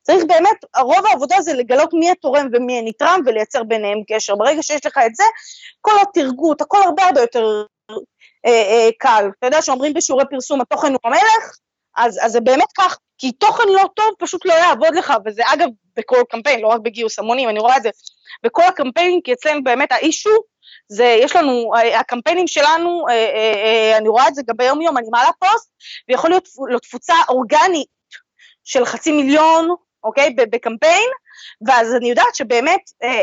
[0.02, 4.34] צריך באמת, רוב העבודה זה לגלות מי התורם ומי הנתרם ולייצר ביניהם קשר.
[4.34, 5.24] ברגע שיש לך את זה,
[5.80, 7.64] כל התרגות, הכל הרבה הרבה יותר
[8.46, 9.30] אה, אה, קל.
[9.38, 11.56] אתה יודע שאומרים בשיעורי פרסום התוכן הוא המלך,
[11.96, 15.68] אז, אז זה באמת כך, כי תוכן לא טוב פשוט לא יעבוד לך, וזה אגב
[15.96, 17.90] בכל קמפיין, לא רק בגיוס המונים, אני רואה את זה
[18.44, 20.30] בכל הקמפיינים, כי אצלנו באמת האישו,
[20.88, 24.98] זה, יש לנו, הקמפיינים שלנו, אה, אה, אה, אני רואה את זה גם ביום יום,
[24.98, 25.70] אני מעלה פוסט,
[26.08, 27.86] ויכול להיות לו תפוצה אורגנית
[28.64, 31.08] של חצי מיליון, אוקיי, בקמפיין,
[31.66, 33.14] ואז אני יודעת שבאמת אה, אה,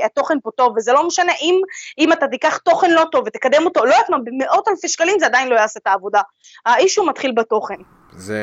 [0.00, 1.60] אה, התוכן פה טוב, וזה לא משנה אם,
[1.98, 5.26] אם אתה תיקח תוכן לא טוב ותקדם אותו, לא יודעת מה, במאות אלפי שקלים זה
[5.26, 6.20] עדיין לא יעשה את העבודה.
[6.66, 7.74] האישו מתחיל בתוכן.
[8.12, 8.38] זה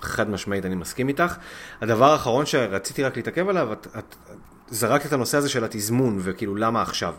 [0.00, 1.36] חד משמעית, אני מסכים איתך.
[1.80, 4.16] הדבר האחרון שרציתי רק להתעכב עליו, את, את
[4.68, 7.14] זרקת את הנושא הזה של התזמון, וכאילו למה עכשיו.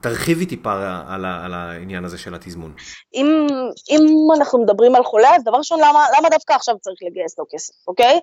[0.00, 0.72] תרחיבי טיפה
[1.08, 2.74] על, על העניין הזה של התזמון.
[3.14, 3.46] אם,
[3.90, 7.44] אם אנחנו מדברים על חולה, אז דבר ראשון, למה, למה דווקא עכשיו צריך לגייס לו
[7.50, 8.20] כסף, אוקיי?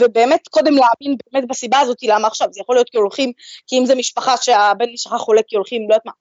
[0.00, 3.32] ובאמת, קודם להאמין באמת בסיבה הזאת, למה עכשיו, זה יכול להיות כי הולכים,
[3.66, 6.12] כי אם זה משפחה שהבן משפחה חולה, כי הולכים, לא יודעת מה,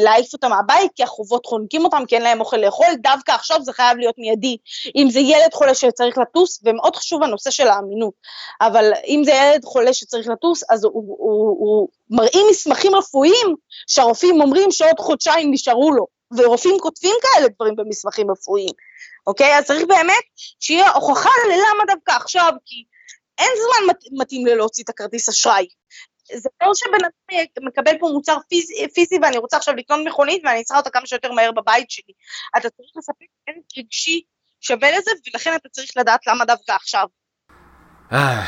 [0.00, 3.72] להעיף אותם מהבית, כי החובות חונקים אותם, כי אין להם אוכל לאכול, דווקא עכשיו זה
[3.72, 4.56] חייב להיות מיידי.
[4.96, 8.14] אם זה ילד חולה שצריך לטוס, ומאוד חשוב הנושא של האמינות,
[8.60, 13.54] אבל אם זה ילד חולה שצריך לטוס, אז הוא, הוא, הוא, הוא מראים מסמכים רפואיים
[13.86, 18.72] שהרופאים אומרים שעוד חודשיים נשארו לו, ורופאים כותבים כאלה דברים במסמכים רפואיים,
[19.26, 19.58] אוקיי?
[19.58, 20.24] אז צריך באמת
[20.60, 22.84] שיהיה הוכחה ללמה דווקא עכשיו, כי
[23.38, 25.66] אין זמן מתאים ללהוציא את הכרטיס אשראי.
[26.36, 30.64] זה לא שבן אדם מקבל פה מוצר פיזי, פיזי ואני רוצה עכשיו לקנות מכונית ואני
[30.64, 32.12] צריכה אותה כמה שיותר מהר בבית שלי.
[32.58, 34.20] אתה צריך לספק ערך רגשי
[34.60, 37.06] שווה לזה, ולכן אתה צריך לדעת למה דווקא עכשיו.
[38.12, 38.44] אה,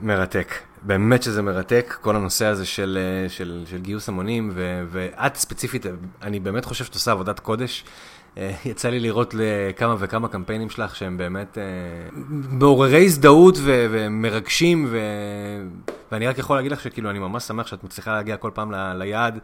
[0.00, 0.54] מרתק.
[0.82, 5.86] באמת שזה מרתק, כל הנושא הזה של, אה, של, של גיוס המונים, ו, ואת ספציפית,
[6.22, 7.84] אני באמת חושב שאת עושה עבודת קודש.
[8.38, 11.62] אה, יצא לי לראות לכמה וכמה קמפיינים שלך שהם באמת אה,
[12.50, 14.98] מעוררי הזדהות ו- ומרגשים, ו-
[16.12, 18.92] ואני רק יכול להגיד לך שכאילו אני ממש שמח שאת מצליחה להגיע כל פעם ל-
[18.98, 19.38] ליעד,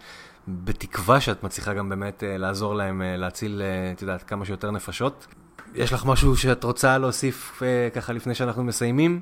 [0.49, 5.27] בתקווה שאת מצליחה גם באמת אה, לעזור להם להציל, את יודעת, כמה שיותר נפשות.
[5.75, 7.63] יש לך משהו שאת רוצה להוסיף
[7.95, 9.21] ככה לפני שאנחנו מסיימים?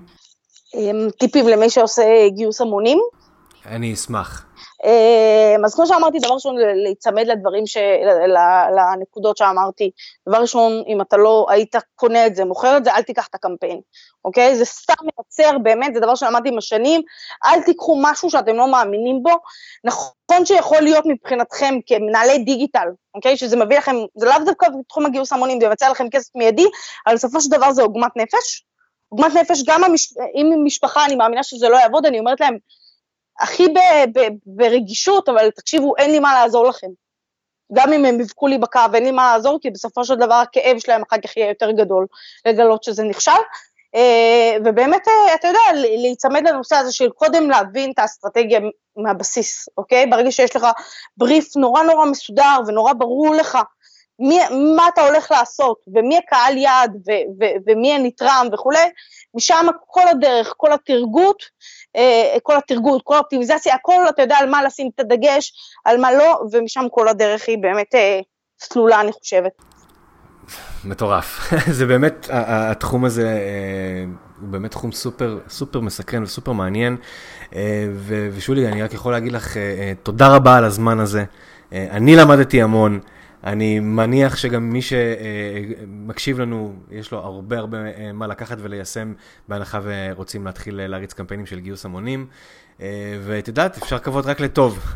[0.75, 2.03] אמ, טיפים למי שעושה
[2.37, 2.99] גיוס המונים?
[3.67, 4.45] אני אשמח.
[4.85, 7.77] אמ, אז כמו שאמרתי, דבר ראשון, להיצמד לדברים, ש...
[8.77, 9.91] לנקודות שאמרתי.
[10.29, 13.35] דבר ראשון, אם אתה לא היית קונה את זה, מוכר את זה, אל תיקח את
[13.35, 13.81] הקמפיין,
[14.25, 14.57] אוקיי?
[14.57, 17.03] זה סתם מייצר, באמת, זה דבר שלמדתי עם השנים,
[17.45, 19.31] אל תיקחו משהו שאתם לא מאמינים בו.
[19.85, 23.37] נכון שיכול להיות מבחינתכם כמנהלי דיגיטל, אוקיי?
[23.37, 26.67] שזה מביא לכם, זה לאו דווקא בתחום הגיוס המונים, זה יבצע לכם כסף מיידי,
[27.07, 28.65] אבל בסופו של דבר זה עוגמת נפש.
[29.09, 30.13] עוגמת נפש, גם המש...
[30.35, 32.57] אם משפחה, אני מאמינה שזה לא יעבוד, אני אומרת להם,
[33.41, 33.79] הכי ב,
[34.19, 36.87] ב, ברגישות, אבל תקשיבו, אין לי מה לעזור לכם.
[37.73, 40.79] גם אם הם יבכו לי בקו, אין לי מה לעזור, כי בסופו של דבר הכאב
[40.79, 42.07] שלהם אחר כך יהיה יותר גדול
[42.47, 43.31] לגלות שזה נכשל.
[43.95, 48.61] אה, ובאמת, אה, אתה יודע, להיצמד לנושא הזה של קודם להבין את האסטרטגיה
[48.97, 50.07] מהבסיס, אוקיי?
[50.07, 50.67] ברגע שיש לך
[51.17, 53.59] בריף נורא נורא מסודר ונורא ברור לך
[54.21, 54.39] מי,
[54.77, 58.89] מה אתה הולך לעשות, ומי הקהל יעד, ו, ו, ומי הנתרם וכולי,
[59.35, 61.43] משם כל הדרך, כל התרגות,
[61.97, 65.53] אה, כל התרגות, כל האופטימיזציה, הכל, אתה יודע על מה לשים את הדגש,
[65.85, 68.21] על מה לא, ומשם כל הדרך היא באמת אה,
[68.61, 69.53] סלולה, אני חושבת.
[70.85, 71.53] מטורף.
[71.79, 74.05] זה באמת, התחום הזה אה,
[74.41, 76.97] הוא באמת תחום סופר, סופר מסקרן וסופר מעניין.
[78.33, 79.57] ושולי, אני רק יכול להגיד לך
[80.03, 81.25] תודה רבה על הזמן הזה.
[81.73, 83.01] אני למדתי המון.
[83.45, 89.15] אני מניח שגם מי שמקשיב לנו, יש לו הרבה הרבה אה, מה לקחת וליישם,
[89.49, 92.27] בהנחה ורוצים להתחיל להריץ קמפיינים של גיוס המונים.
[92.81, 94.79] אה, ואת יודעת, אפשר לקוות רק לטוב.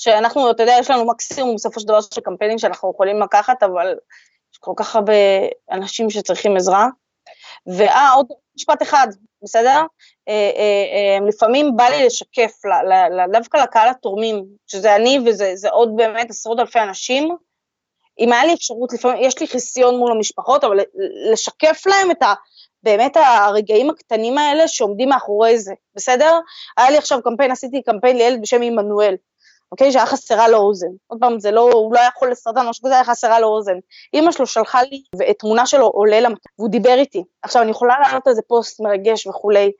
[0.00, 3.94] שאנחנו, אתה יודע, יש לנו מקסימום בסופו של דבר של קמפיינים שאנחנו יכולים לקחת, אבל
[4.52, 5.12] יש כל כך הרבה
[5.70, 6.86] אנשים שצריכים עזרה.
[7.78, 8.26] ואה, עוד
[8.58, 9.06] משפט אחד,
[9.42, 9.82] בסדר?
[10.28, 12.52] אה, אה, אה, לפעמים בא לי לשקף
[13.32, 17.36] דווקא לקהל התורמים, שזה אני וזה עוד באמת עשרות אלפי אנשים,
[18.18, 20.78] אם היה לי אפשרות, לפעמים, יש לי חיסיון מול המשפחות, אבל
[21.32, 22.34] לשקף להם את ה...
[22.82, 26.38] באמת הרגעים הקטנים האלה שעומדים מאחורי זה, בסדר?
[26.76, 29.14] היה לי עכשיו קמפיין, עשיתי קמפיין לילד בשם עמנואל,
[29.72, 29.92] אוקיי?
[29.92, 30.90] שהיה חסרה לו אוזן.
[31.06, 33.78] עוד פעם, זה לא, הוא לא היה יכול לסרטן, משהו כזה, היה חסרה לו אוזן.
[34.14, 35.02] אימא שלו שלחה לי
[35.38, 37.24] תמונה שלו עולה למטה, והוא דיבר איתי.
[37.42, 39.72] עכשיו, אני יכולה לעלות על זה פוסט מרגש וכולי,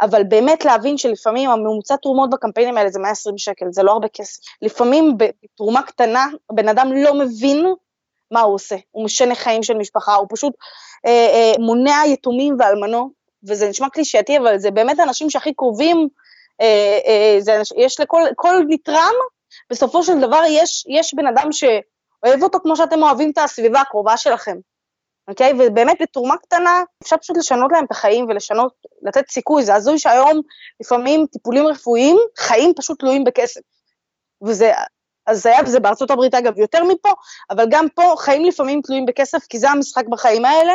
[0.00, 4.40] אבל באמת להבין שלפעמים הממוצע תרומות בקמפיינים האלה זה 120 שקל, זה לא הרבה כסף.
[4.62, 7.66] לפעמים בתרומה קטנה, בן אדם לא מבין
[8.30, 8.76] מה הוא עושה?
[8.90, 10.52] הוא משנה חיים של משפחה, הוא פשוט
[11.06, 13.12] אה, אה, מונע יתומים ואלמנות,
[13.48, 16.08] וזה נשמע קלישאתי, אבל זה באמת האנשים שהכי קרובים,
[17.38, 19.14] זה, יש לכל כל נתרם,
[19.70, 24.16] בסופו של דבר יש, יש בן אדם שאוהב אותו כמו שאתם אוהבים את הסביבה הקרובה
[24.16, 24.56] שלכם.
[25.28, 25.52] אוקיי?
[25.58, 29.64] ובאמת בתרומה קטנה אפשר פשוט לשנות להם את החיים ולשנות, לתת סיכוי.
[29.64, 30.40] זה הזוי שהיום
[30.80, 33.60] לפעמים טיפולים רפואיים, חיים פשוט תלויים בכסף.
[34.44, 34.72] וזה
[35.26, 37.08] אז זה וזה בארצות הברית אגב יותר מפה,
[37.50, 40.72] אבל גם פה חיים לפעמים תלויים בכסף, כי זה המשחק בחיים האלה,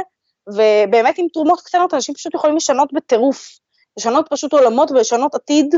[0.47, 3.59] ובאמת עם תרומות קטנות אנשים פשוט יכולים לשנות בטירוף,
[3.97, 5.75] לשנות פשוט עולמות ולשנות עתיד,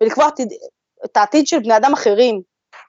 [0.00, 0.48] ולקבוע עתיד,
[1.04, 2.40] את העתיד של בני אדם אחרים.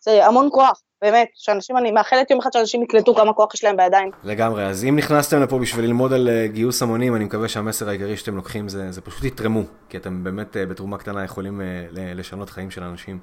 [0.03, 0.81] זה המון כוח.
[1.01, 4.11] באמת, שאנשים, אני מאחלת יום אחד שאנשים יקלטו כמה כוח יש להם בידיים.
[4.23, 8.17] לגמרי, אז אם נכנסתם לפה בשביל ללמוד על אה, גיוס המונים, אני מקווה שהמסר העיקרי
[8.17, 12.49] שאתם לוקחים זה, זה פשוט יתרמו, כי אתם באמת אה, בתרומה קטנה יכולים אה, לשנות
[12.49, 13.19] חיים של אנשים.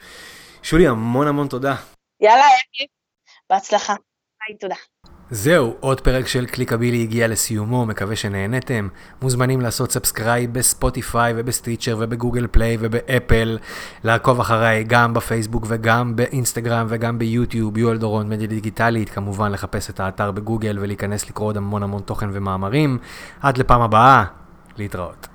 [0.62, 1.74] שולי, המון המון תודה.
[2.20, 2.46] יאללה,
[3.50, 3.94] בהצלחה.
[4.48, 4.76] ביי, תודה.
[5.30, 8.88] זהו, עוד פרק של קליקבילי הגיע לסיומו, מקווה שנהנתם.
[9.22, 13.58] מוזמנים לעשות subscribe בספוטיפיי ובסטיצ'ר ובגוגל פליי ובאפל.
[14.04, 19.10] לעקוב אחריי גם בפייסבוק וגם באינסטגרם וגם ביוטיוב, יואל דורון, מדיה דיגיטלית.
[19.10, 22.98] כמובן לחפש את האתר בגוגל ולהיכנס לקרוא עוד המון המון תוכן ומאמרים.
[23.40, 24.24] עד לפעם הבאה,
[24.76, 25.33] להתראות.